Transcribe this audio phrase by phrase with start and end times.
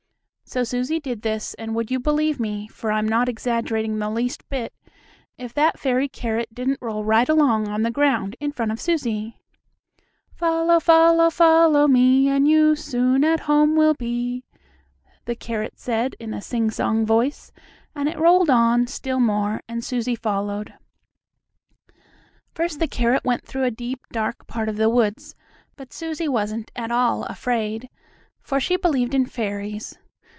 [0.43, 4.43] So Susie did this, and would you believe me, for I'm not exaggerating the least
[4.49, 4.73] bit,
[5.37, 9.37] if that fairy carrot didn't roll right along on the ground in front of Susie.
[10.33, 14.43] "Follow, follow, follow me, And you soon at home will be,"
[15.23, 17.53] the carrot said, in a sing song voice,
[17.95, 20.73] and it rolled on, still more, and Susie followed.
[22.53, 25.33] First the carrot went through a deep, dark part of the woods,
[25.77, 27.87] but Susie wasn't at all afraid,
[28.41, 29.97] for she believed in fairies.